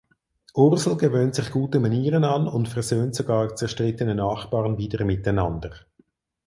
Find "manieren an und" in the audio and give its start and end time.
1.79-2.67